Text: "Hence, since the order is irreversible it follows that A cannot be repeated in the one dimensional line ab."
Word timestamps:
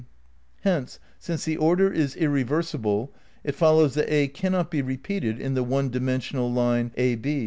"Hence, 0.61 0.97
since 1.19 1.45
the 1.45 1.57
order 1.57 1.93
is 1.93 2.15
irreversible 2.15 3.13
it 3.43 3.53
follows 3.53 3.93
that 3.93 4.11
A 4.11 4.29
cannot 4.29 4.71
be 4.71 4.81
repeated 4.81 5.37
in 5.39 5.53
the 5.53 5.61
one 5.61 5.91
dimensional 5.91 6.51
line 6.51 6.91
ab." 6.97 7.23